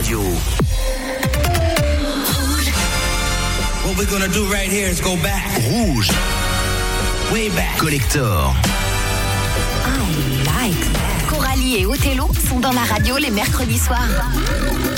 [0.00, 0.20] Radio.
[3.84, 6.10] What we're gonna do right here is go back, Rouge.
[7.30, 7.78] way back.
[7.78, 8.70] Collector.
[11.76, 14.08] Et Othello sont dans la radio les mercredis soirs.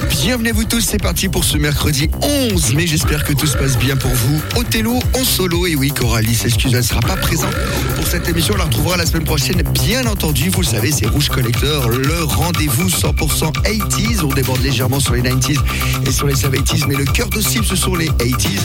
[0.08, 2.86] Bienvenue vous tous, c'est parti pour ce mercredi 11 mai.
[2.86, 4.40] J'espère que tout se passe bien pour vous.
[4.56, 7.54] Othello en solo, et oui, Coralie s'excuse, elle ne sera pas présente
[7.96, 8.54] pour cette émission.
[8.54, 10.48] On la retrouvera la semaine prochaine, bien entendu.
[10.48, 14.22] Vous le savez, c'est Rouge Collector, le rendez-vous 100% 80s.
[14.22, 15.58] On déborde légèrement sur les 90s
[16.06, 18.60] et sur les 70s, mais le cœur de cible, ce sont les 80s.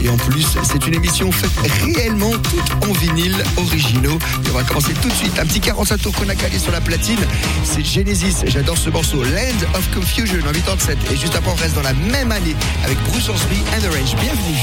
[0.00, 1.50] Et en plus, c'est une émission faite
[1.82, 4.18] réellement toute en vinyle originaux.
[4.44, 5.38] Et on va commencer tout de suite.
[5.40, 7.18] Un petit 45 tours qu'on a calé sur la platine.
[7.64, 8.36] C'est Genesis.
[8.46, 9.22] J'adore ce morceau.
[9.22, 10.98] Land of Confusion en 87.
[11.12, 14.14] Et juste après, on reste dans la même année avec Bruce Hornsby and the Range.
[14.16, 14.56] Bienvenue.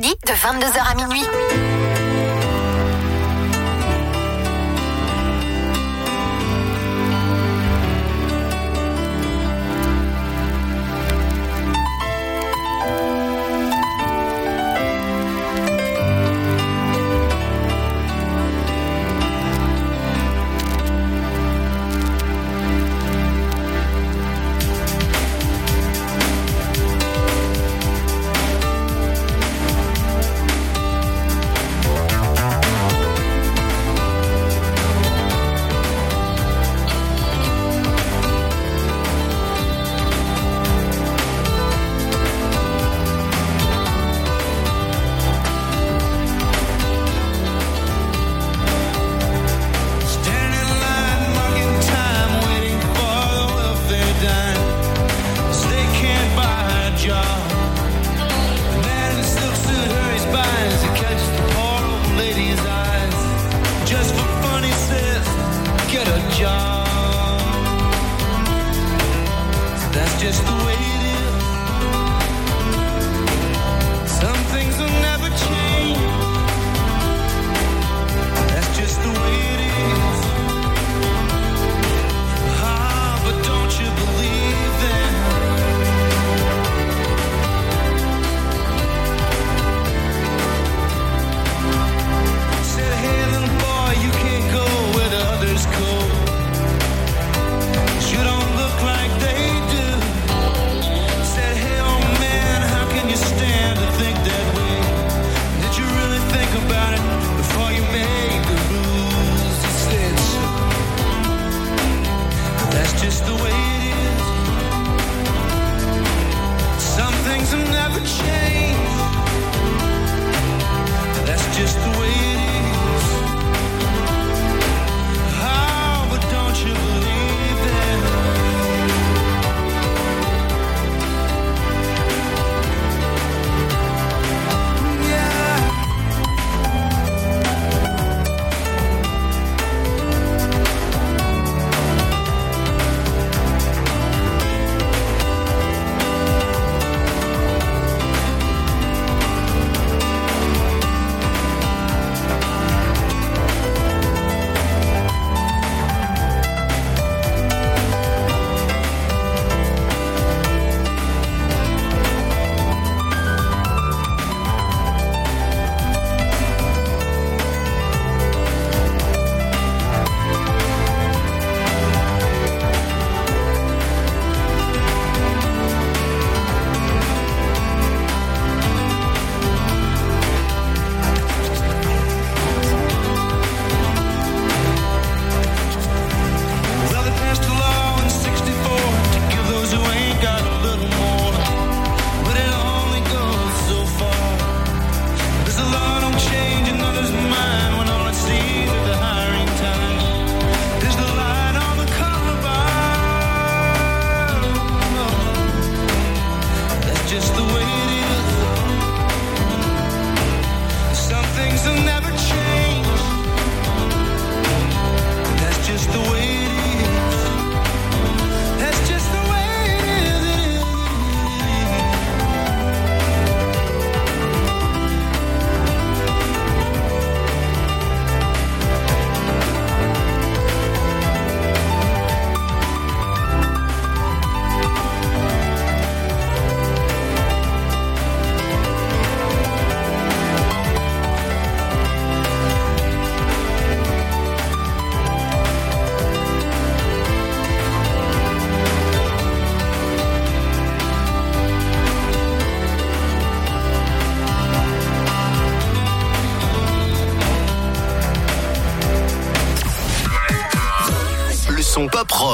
[0.00, 1.61] De 22h à minuit.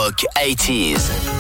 [0.09, 1.38] Rock 80s.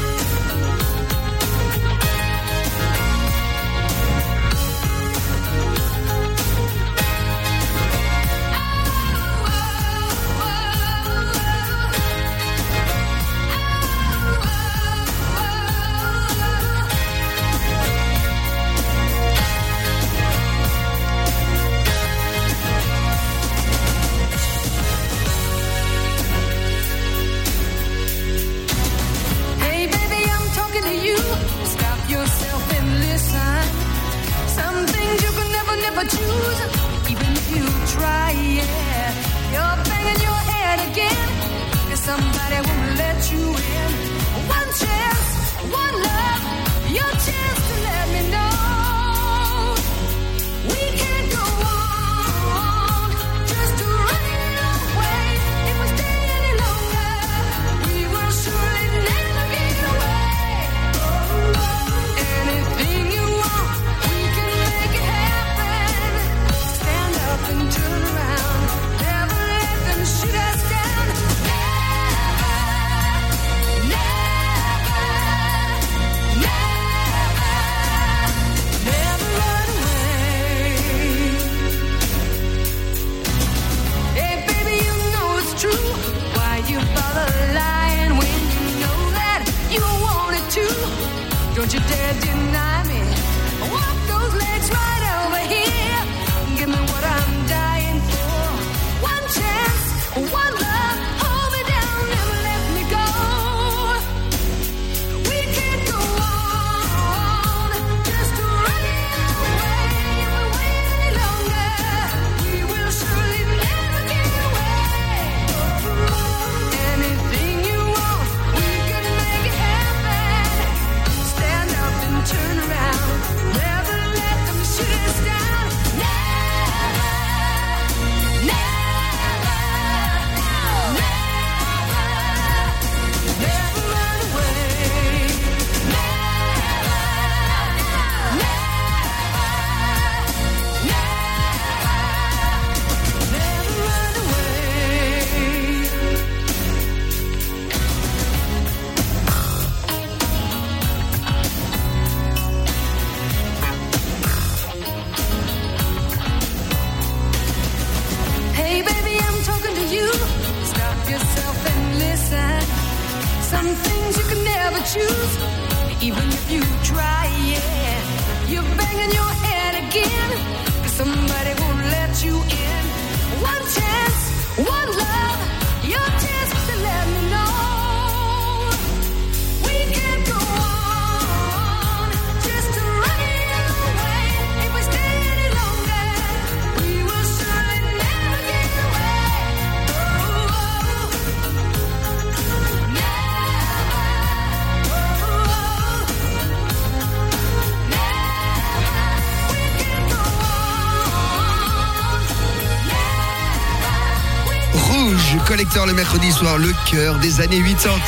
[205.46, 207.98] Collecteur le mercredi soir, le cœur des années 80.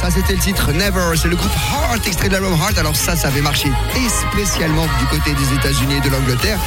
[0.00, 1.16] Ça, c'était le titre Never.
[1.16, 2.76] C'est le groupe Heart, extrait de l'album Heart.
[2.78, 6.58] Alors, ça, ça avait marché et spécialement du côté des États-Unis et de l'Angleterre.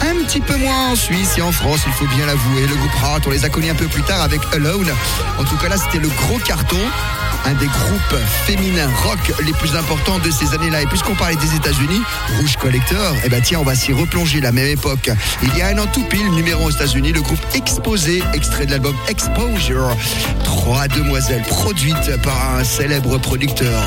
[0.00, 2.66] Un petit peu moins en Suisse et en France, il faut bien l'avouer.
[2.66, 4.90] Le groupe Heart, on les a connus un peu plus tard avec Alone.
[5.38, 6.80] En tout cas, là, c'était le gros carton.
[7.46, 10.82] Un des groupes féminins rock les plus importants de ces années-là.
[10.82, 12.00] Et puisqu'on parlait des États-Unis,
[12.38, 15.10] Rouge Collector, eh ben tiens, on va s'y replonger la même époque.
[15.42, 18.70] Il y a un an tout pile, numéro aux États-Unis, le groupe Exposé, extrait de
[18.70, 19.94] l'album Exposure.
[20.42, 23.82] Trois demoiselles produites par un célèbre producteur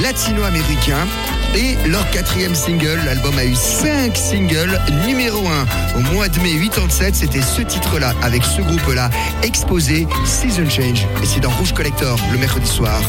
[0.00, 1.06] latino-américain.
[1.54, 4.80] Et leur quatrième single, l'album a eu cinq singles.
[5.06, 9.10] Numéro 1 au mois de mai 87, c'était ce titre-là, avec ce groupe-là,
[9.42, 11.06] Exposé, Season Change.
[11.22, 13.00] Et c'est dans Rouge Collector, le mercredi soir.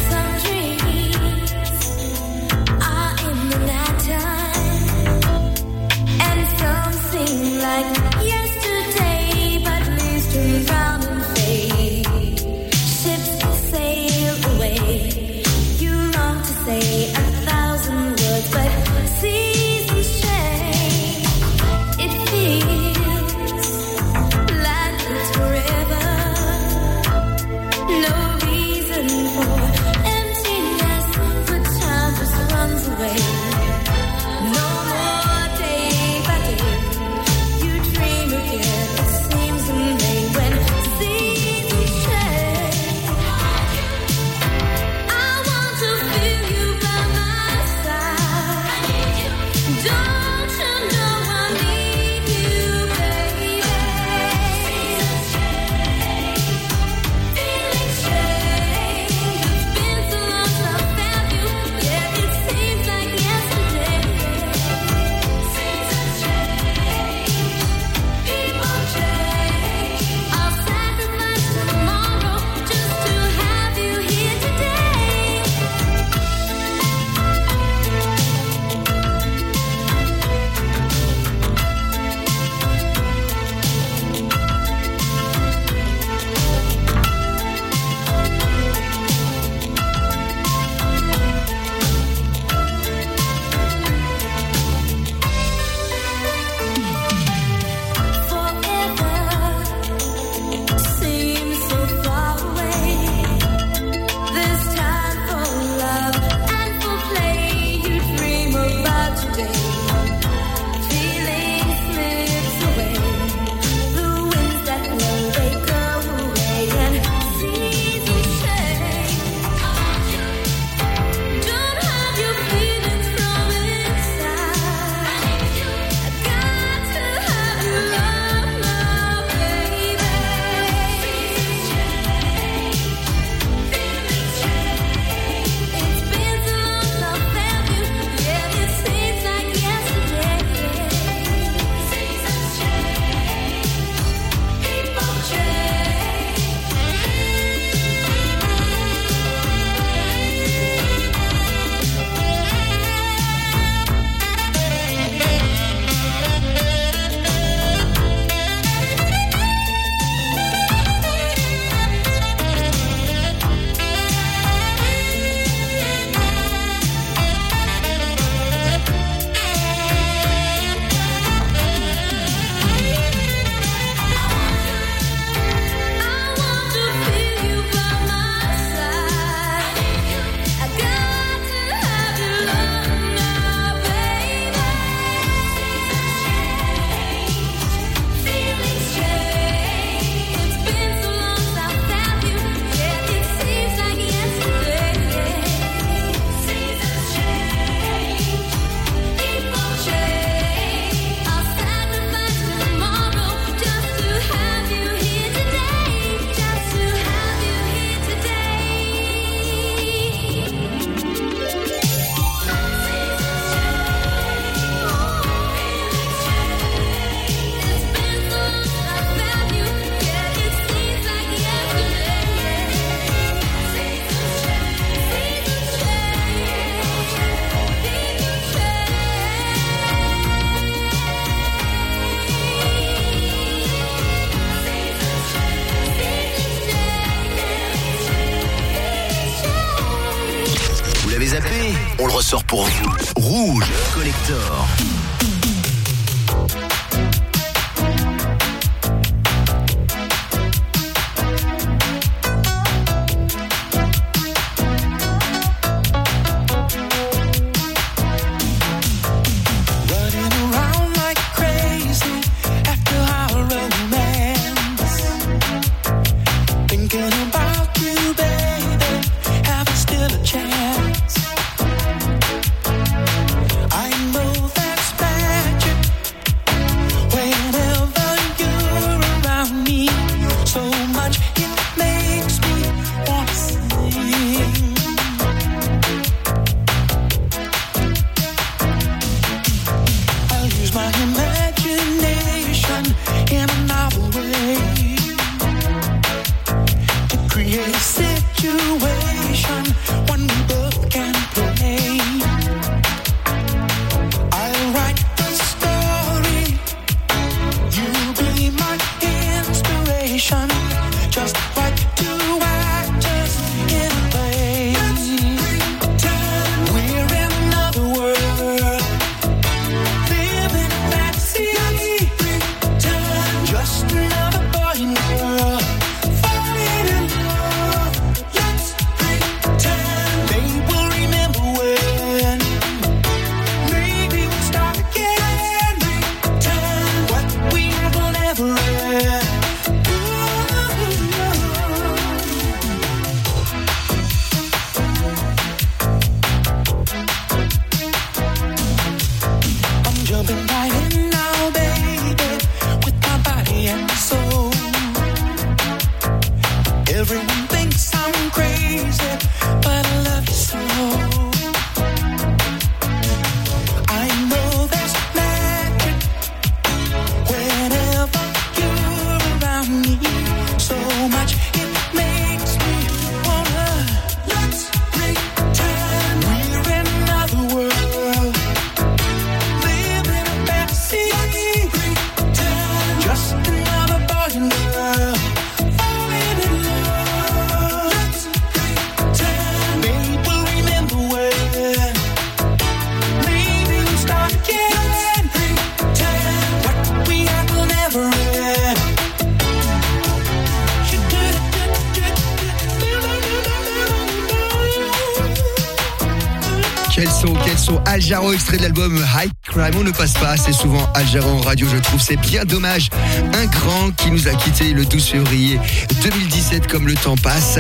[407.64, 407.92] Son, quel son.
[407.92, 409.74] Aljaro, extrait de l'album High Crime.
[409.78, 412.02] On ne passe pas assez souvent Aljaro en radio, je trouve.
[412.02, 412.90] C'est bien dommage.
[413.34, 415.60] Un grand qui nous a quitté le 12 février
[416.04, 417.60] 2017, comme le temps passe.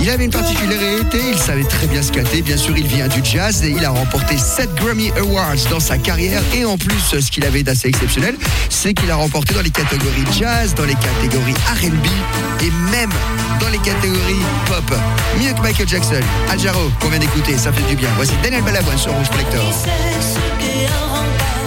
[0.00, 2.42] Il avait une particularité, il savait très bien scatter.
[2.42, 5.98] Bien sûr, il vient du jazz et il a remporté 7 Grammy Awards dans sa
[5.98, 6.42] carrière.
[6.54, 8.36] Et en plus, ce qu'il avait d'assez exceptionnel,
[8.68, 12.06] c'est qu'il a remporté dans les catégories jazz, dans les catégories RB
[12.62, 13.10] et même
[13.60, 14.96] dans les catégories pop.
[15.40, 16.20] Mieux que Michael Jackson.
[16.50, 18.08] Aljaro, qu'on vient d'écouter, ça fait du bien.
[18.16, 19.72] Voici Daniel Balavoine sur Rouge Collector.
[21.38, 21.61] C'est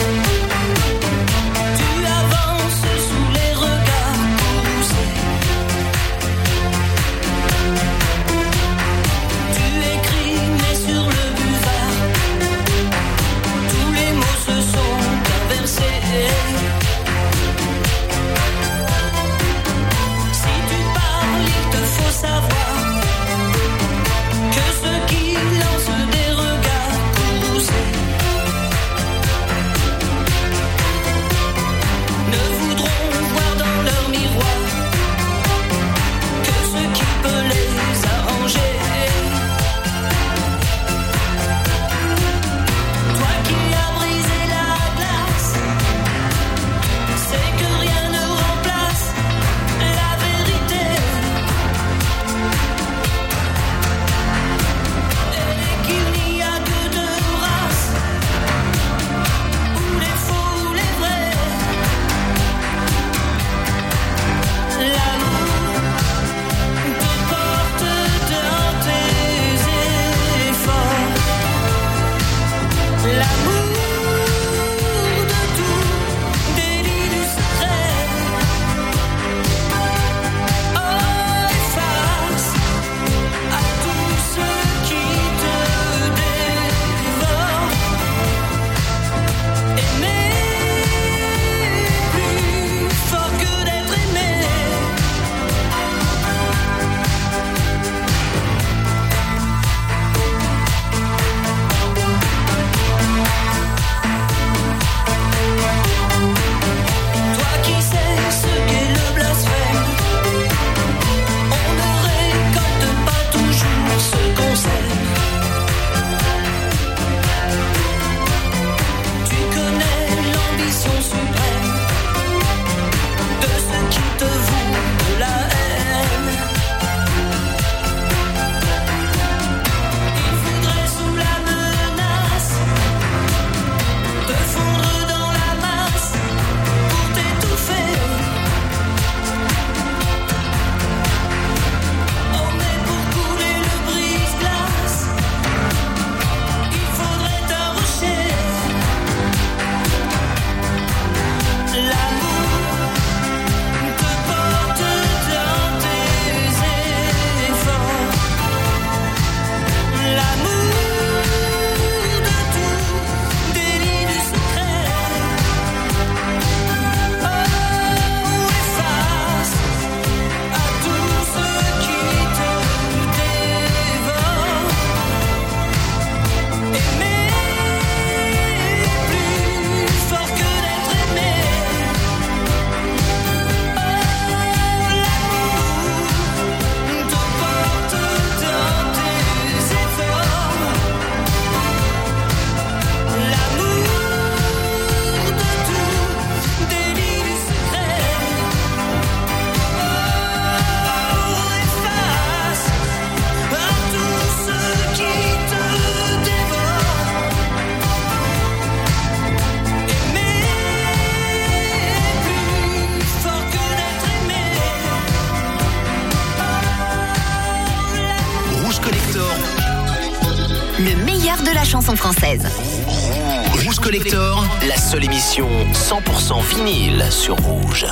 [226.25, 227.85] 100% vinyle sur Rouge.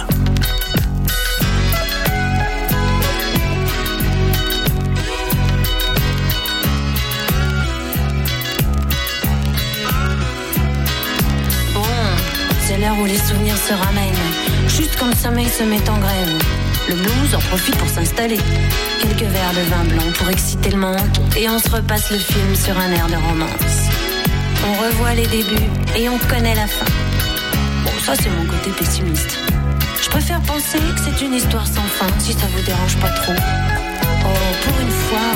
[11.75, 11.81] Bon,
[12.61, 14.09] c'est l'heure où les souvenirs se ramènent.
[14.67, 16.39] Juste quand le sommeil se met en graine.
[16.89, 18.39] Le blues en profite pour s'installer.
[18.99, 20.97] Quelques verres de vin blanc pour exciter le manque.
[21.37, 23.89] Et on se repasse le film sur un air de romance.
[24.65, 27.02] On revoit les débuts et on connaît la fin.
[28.21, 29.39] C'est mon côté pessimiste.
[30.01, 33.33] Je préfère penser que c'est une histoire sans fin, si ça vous dérange pas trop.
[33.33, 35.31] Oh, pour une fois.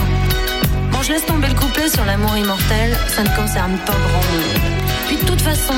[0.92, 4.62] Bon, je laisse tomber le couplet sur l'amour immortel, ça ne concerne pas grand monde.
[5.08, 5.74] Puis de toute façon,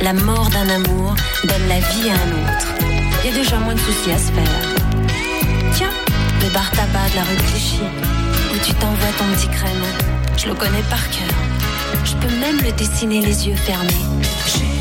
[0.00, 2.66] la mort d'un amour donne la vie à un autre.
[3.24, 4.60] Il y a déjà moins de soucis à se faire.
[5.74, 5.90] Tiens,
[6.42, 7.80] le bar tabac de la rue Clichy,
[8.54, 9.82] où tu t'envoies ton petit crème.
[10.36, 11.36] Je le connais par cœur.
[12.04, 14.75] Je peux même le dessiner les yeux fermés.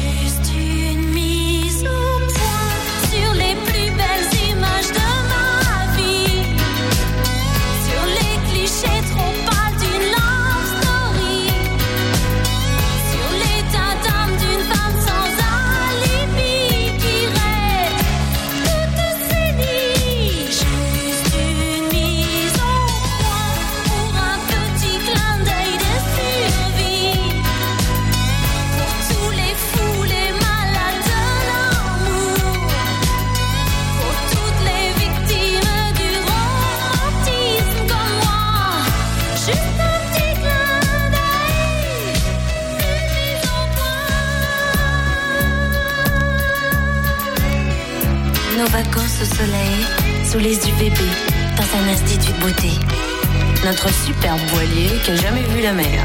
[55.05, 56.03] Qui a jamais vu la mer.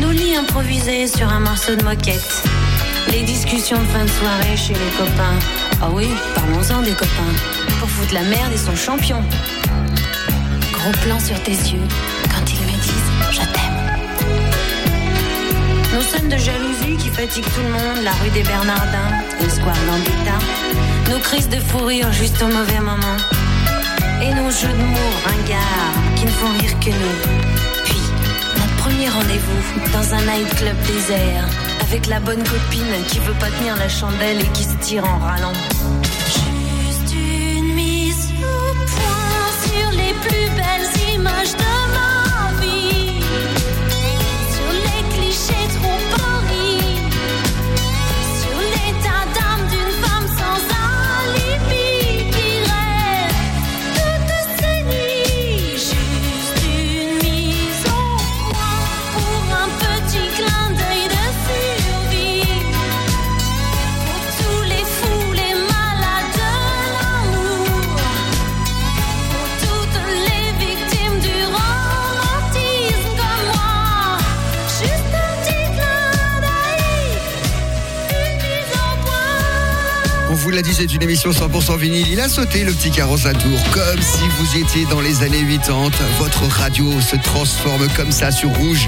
[0.00, 2.44] Nos lits improvisés sur un morceau de moquette.
[3.10, 5.38] Les discussions de fin de soirée chez les copains.
[5.82, 7.34] Ah oui, parlons-en des copains.
[7.80, 9.24] Pour foutre la merde, ils sont champions.
[10.72, 11.88] Gros plan sur tes yeux
[12.30, 13.80] quand ils me disent je t'aime.
[15.94, 19.10] Nos scènes de jalousie qui fatiguent tout le monde, la rue des Bernardins,
[19.42, 20.38] le square Gambetta.
[21.10, 23.16] Nos crises de fou rire juste au mauvais moment.
[24.22, 27.84] Et nos jeux de mots ringards qui ne rire que nous.
[27.84, 28.00] Puis,
[28.56, 31.44] notre premier rendez-vous dans un nightclub désert.
[31.82, 35.18] Avec la bonne copine qui veut pas tenir la chandelle et qui se tire en
[35.18, 35.52] râlant.
[80.54, 82.06] L'a dit, c'est une émission 100% vinyle.
[82.10, 85.44] Il a sauté le petit carrosse à tour, comme si vous étiez dans les années
[85.44, 85.90] 80.
[86.18, 88.86] Votre radio se transforme comme ça sur Rouge.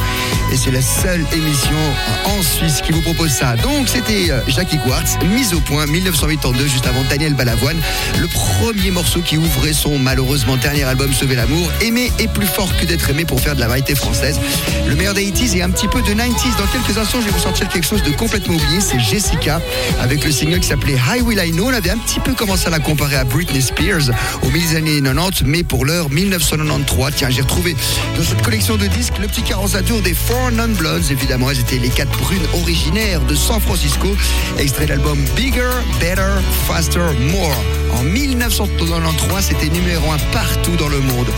[0.52, 1.76] Et c'est la seule émission
[2.24, 3.56] en Suisse qui vous propose ça.
[3.56, 7.80] Donc, c'était euh, Jackie Quartz, mise au point, 1982, juste avant Daniel Balavoine.
[8.20, 11.68] Le premier morceau qui ouvrait son malheureusement dernier album Sauver l'amour.
[11.80, 14.38] Aimer est plus fort que d'être aimé pour faire de la variété française.
[14.86, 16.58] Le meilleur des 80s et un petit peu de 90s.
[16.58, 18.80] Dans quelques instants, je vais vous sortir quelque chose de complètement oublié.
[18.80, 19.60] C'est Jessica
[20.00, 21.66] avec le single qui s'appelait High Will Know.
[21.66, 24.10] On avait un petit peu commencé à la comparer à Britney Spears
[24.42, 27.14] au milieu des années 90, mais pour l'heure 1993.
[27.16, 27.74] Tiens, j'ai retrouvé
[28.16, 31.10] dans cette collection de disques le petit carrosse à tour des Four Non Bloods.
[31.10, 34.16] Évidemment, elles étaient les quatre brunes originaires de San Francisco.
[34.58, 36.34] Extrait de l'album Bigger, Better,
[36.68, 37.56] Faster, More.
[37.98, 41.28] En 1993, c'était numéro un partout dans le monde.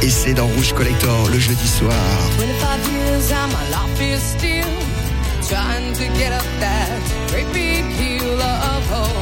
[0.00, 1.92] Et c'est dans Rouge Collector le jeudi soir.
[2.38, 4.64] 25 years and my life is still
[5.48, 6.88] trying to get up that
[7.28, 9.21] great big hill of hope for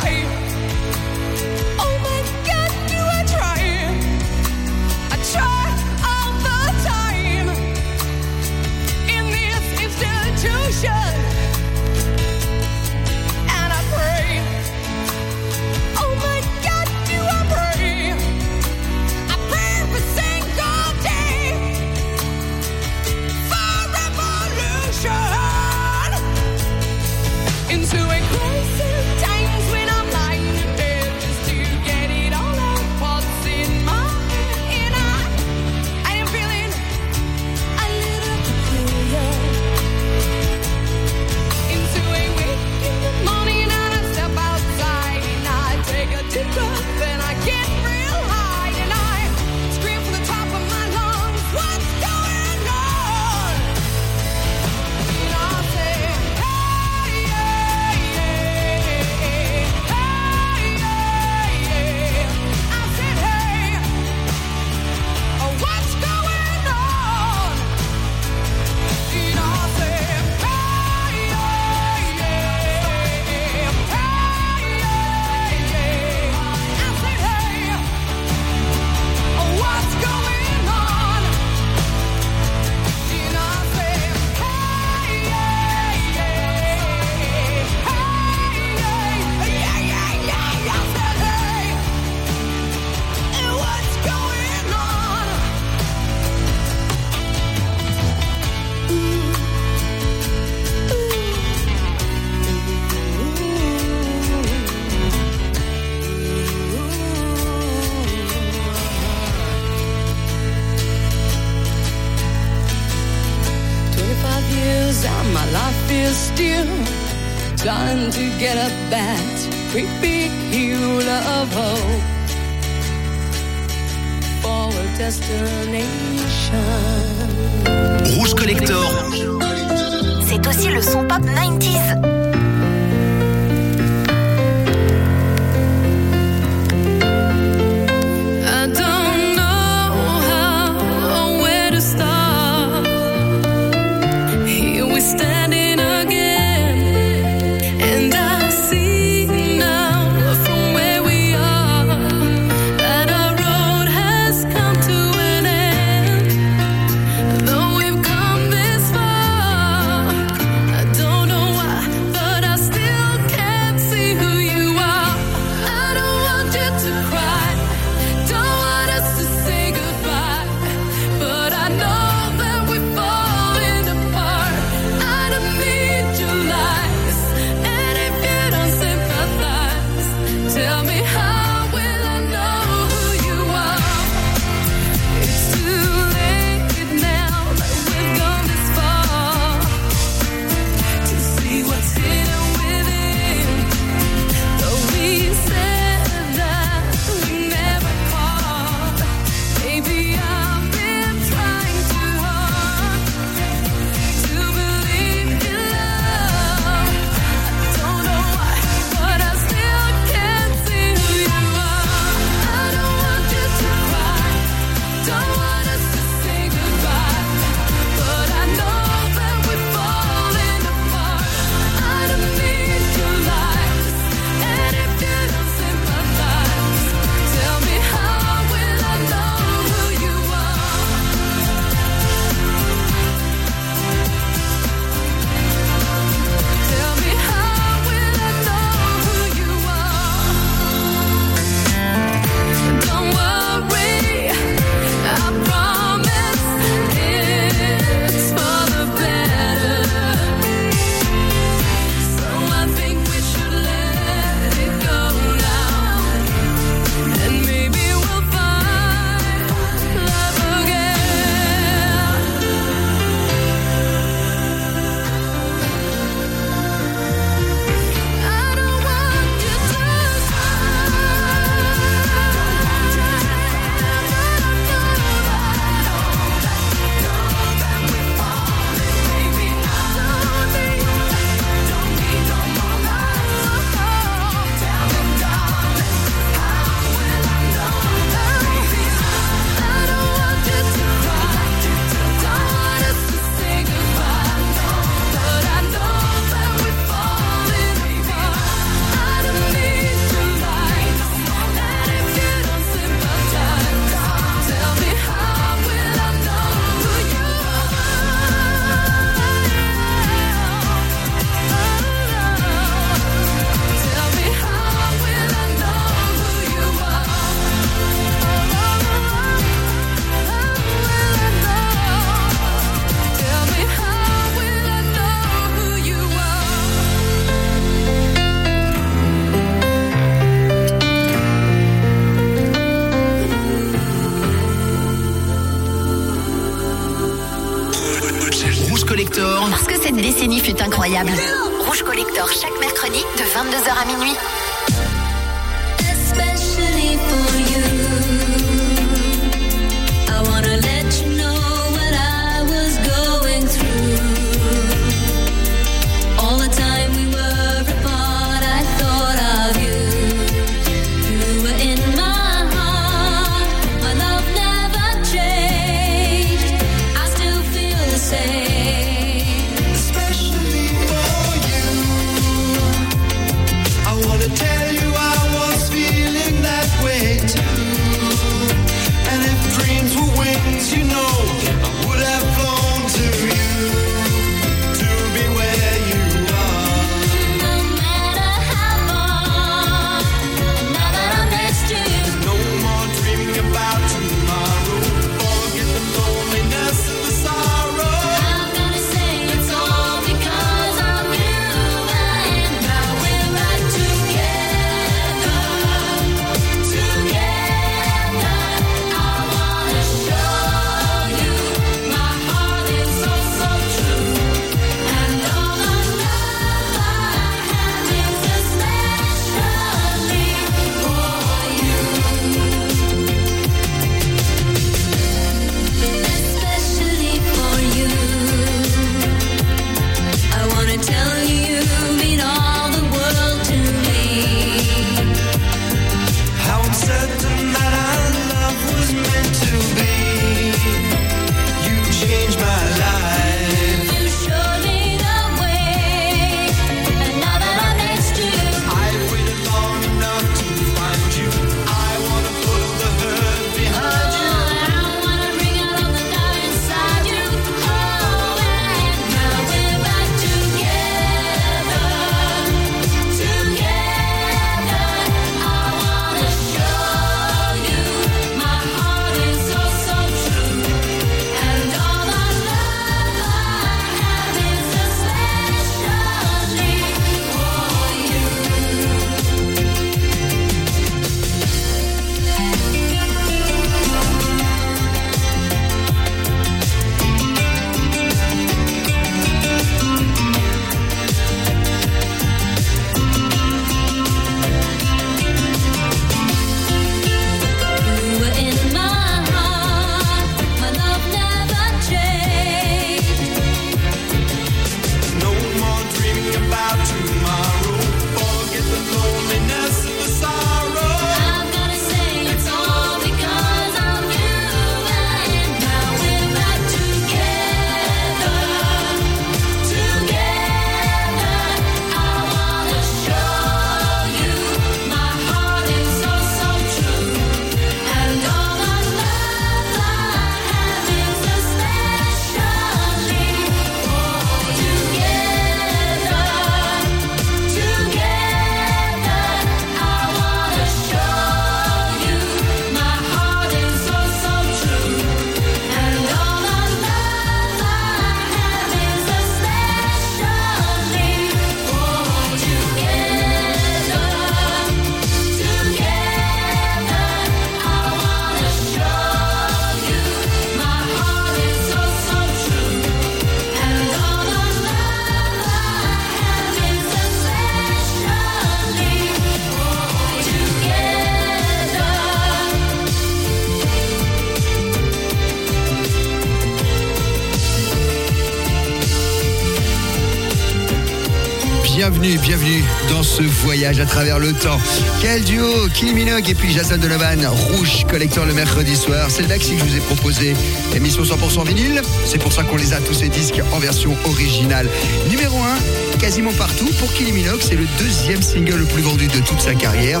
[583.66, 584.58] à travers le temps.
[585.02, 589.08] Quel duo Kylie Minogue et puis Jason Donovan, Rouge Collector le mercredi soir.
[589.10, 590.34] C'est le maxi que je vous ai proposé.
[590.74, 591.82] Émission 100% vinyle.
[592.06, 594.66] C'est pour ça qu'on les a tous ces disques en version originale.
[595.10, 596.70] Numéro 1, quasiment partout.
[596.78, 600.00] Pour Kylie Minogue, c'est le deuxième single le plus vendu de toute sa carrière.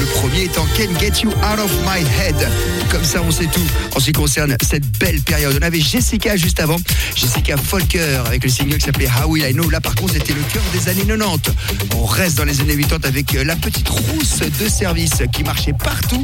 [0.00, 2.48] Le premier étant Can Get You Out of My Head.
[2.90, 3.60] Comme ça, on sait tout
[3.94, 5.58] en ce qui concerne cette belle période.
[5.60, 6.78] On avait Jessica juste avant.
[7.14, 9.68] Jessica Folker avec le single qui s'appelait How Will I Know.
[9.68, 11.52] Là, par contre, c'était le cœur des années 90.
[11.96, 15.72] On reste dans les années 80 avec euh, la petite rousse de service qui marchait
[15.72, 16.22] partout.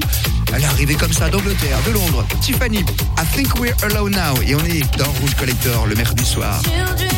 [0.52, 2.24] Elle est arrivée comme ça d'Angleterre, de Londres.
[2.40, 4.40] Tiffany, I think we're alone now.
[4.46, 6.62] Et on est dans Rouge Collector le mercredi soir.
[6.62, 7.08] Children,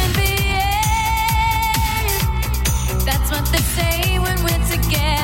[3.05, 5.22] That's what they say when we're together.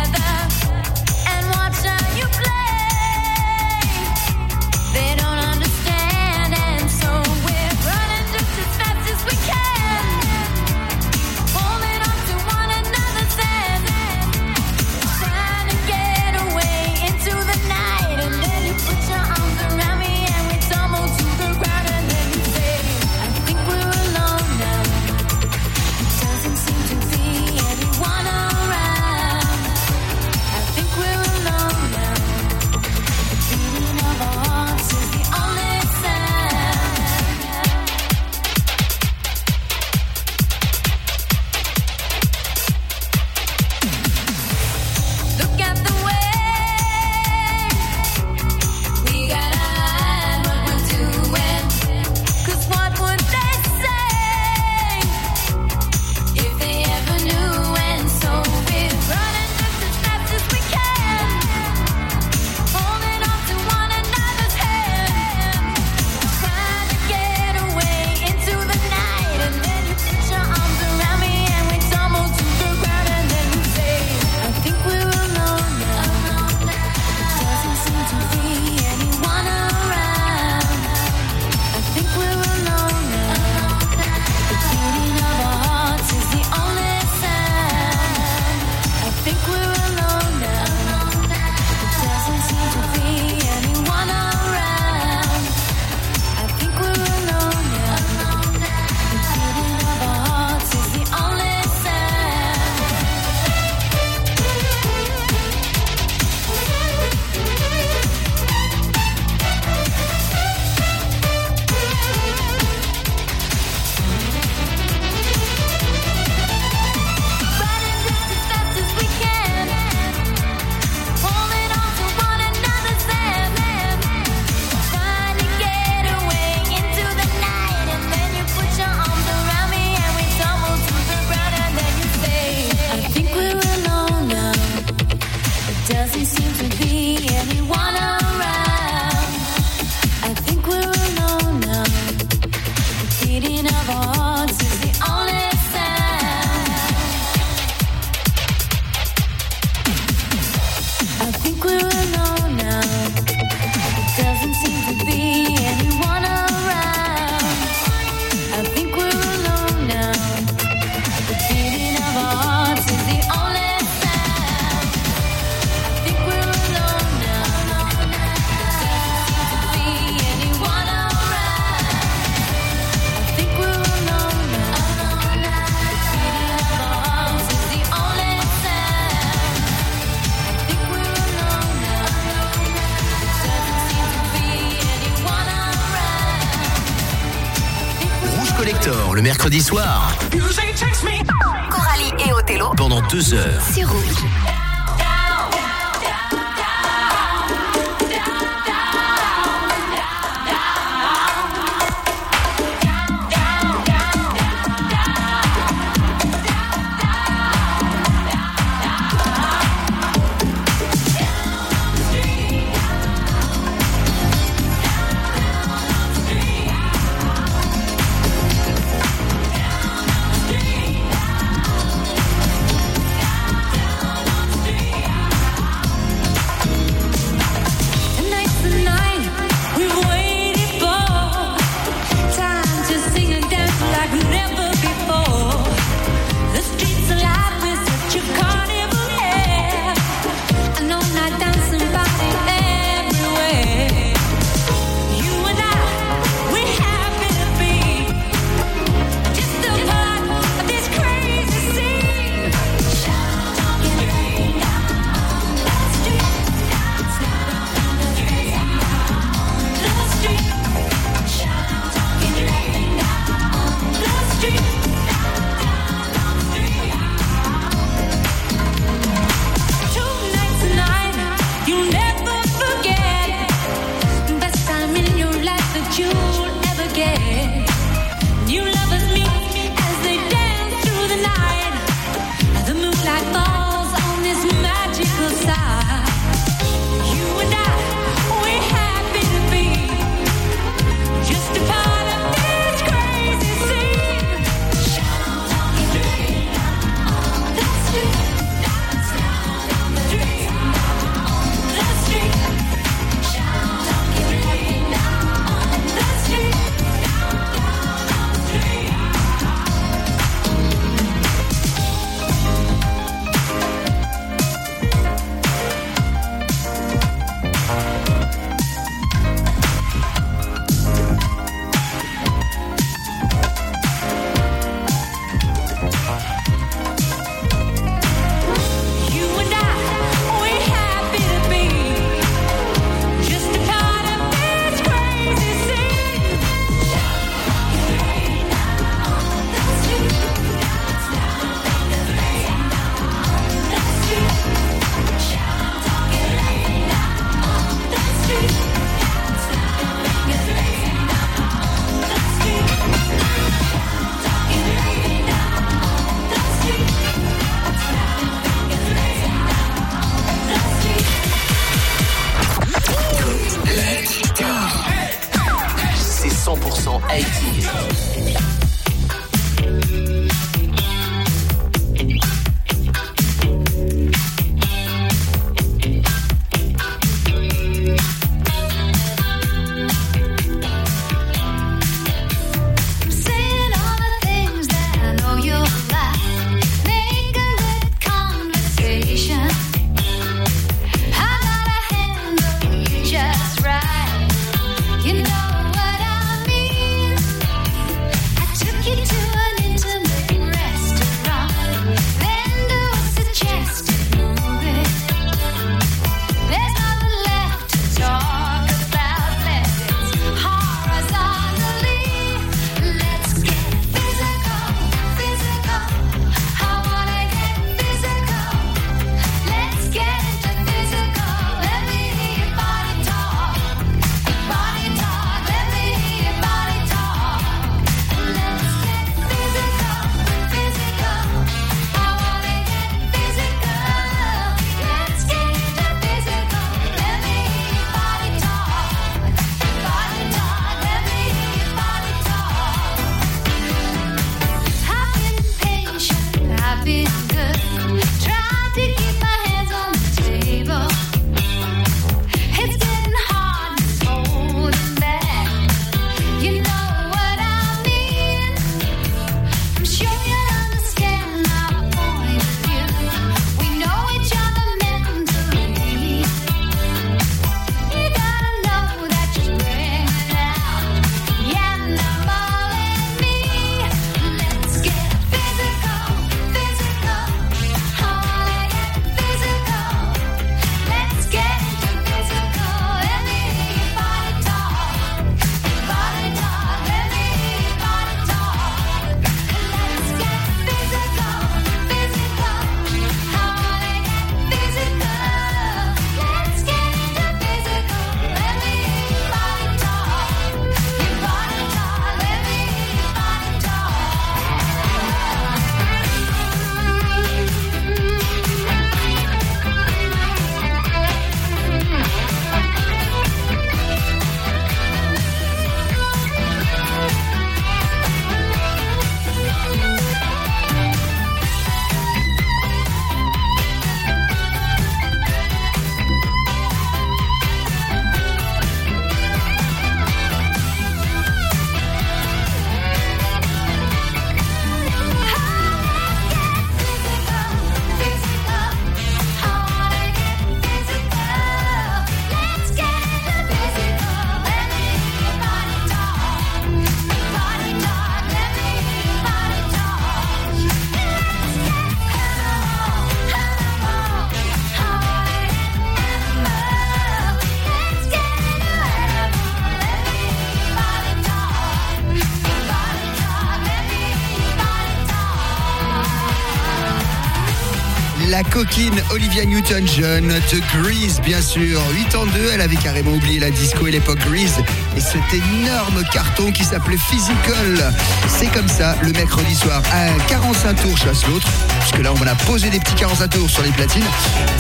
[569.10, 573.88] Olivia Newton-John, The Grease bien sûr, 8 en 2, elle avait carrément oublié la disco
[573.88, 574.62] et l'époque Grease
[574.96, 577.92] et cet énorme carton qui s'appelait Physical.
[578.28, 581.48] C'est comme ça le mercredi soir, un 45 tours chasse l'autre,
[581.80, 584.06] puisque là on a posé des petits 45 tours sur les platines.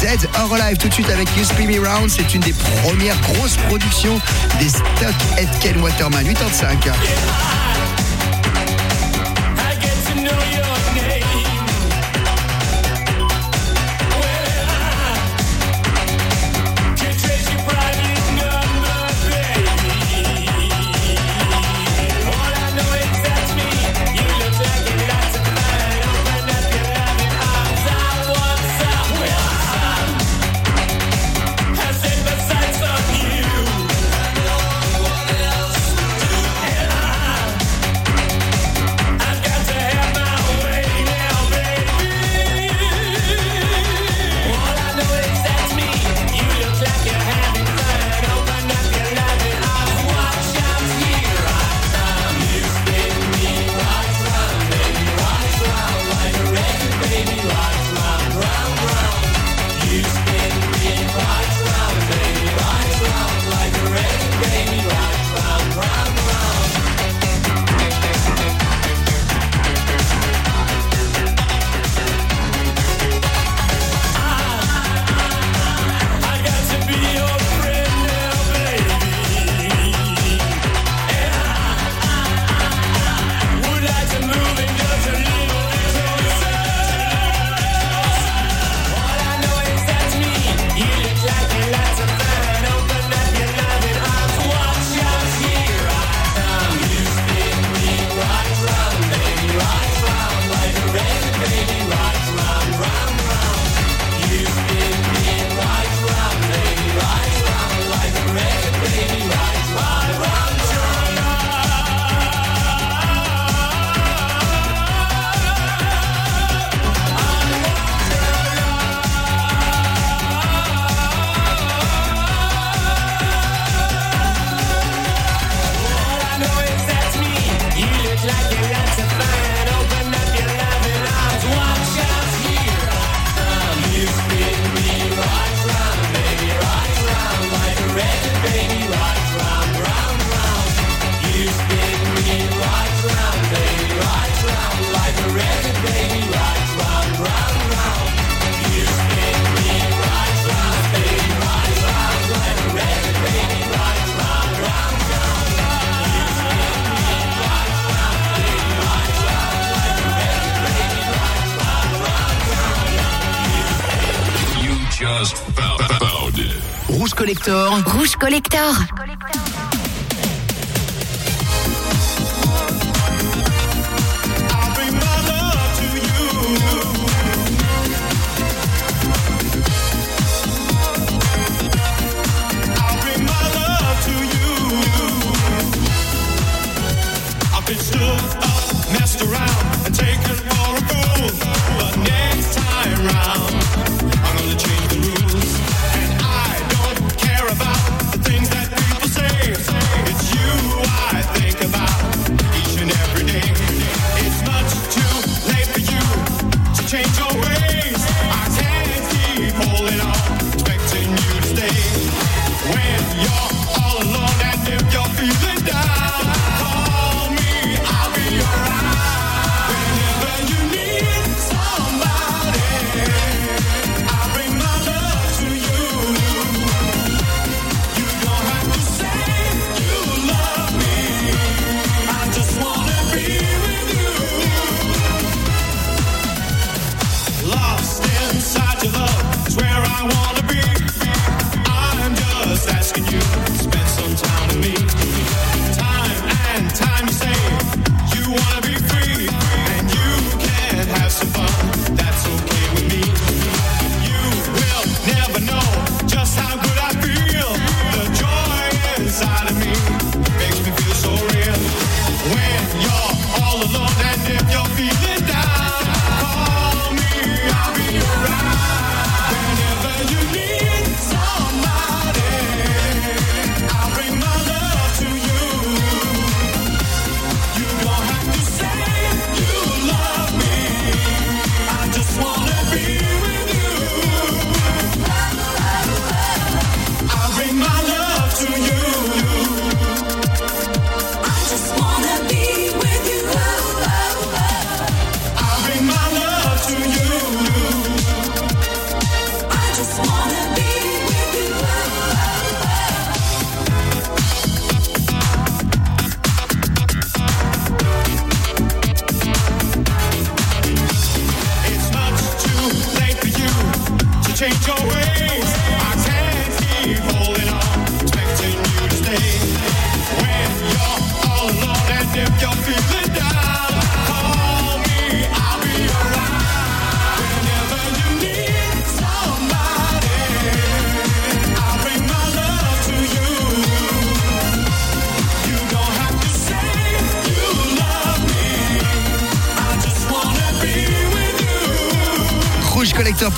[0.00, 3.20] Dead or Alive tout de suite avec You Spin Me Round, c'est une des premières
[3.20, 4.20] grosses productions
[4.58, 5.14] des Stock
[5.60, 6.88] Ken Waterman 85.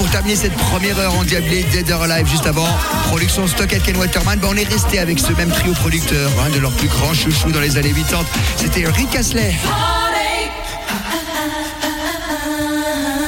[0.00, 2.66] pour terminer cette première heure en diablé Dead or Alive juste avant.
[3.08, 4.40] Production Stock Ken Waterman.
[4.44, 7.60] On est resté avec ce même trio producteur, un de leurs plus grands chouchous dans
[7.60, 8.24] les années 80.
[8.56, 9.54] C'était Rick Astley.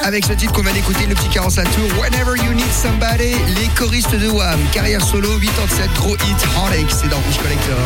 [0.02, 3.68] Avec ce titre qu'on va d'écouter, le petit 45 tour Whenever You Need Somebody, les
[3.76, 7.76] choristes de Wham, carrière solo, 87, gros hit, Heartache, c'est dans Rouge Collector.